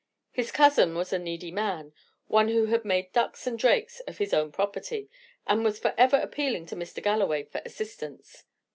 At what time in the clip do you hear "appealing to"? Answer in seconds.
6.17-6.75